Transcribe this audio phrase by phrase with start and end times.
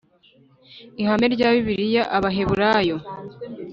[1.01, 2.97] Ihame rya Bibiliya Abaheburayo